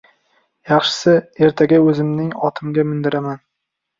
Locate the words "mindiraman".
2.95-3.41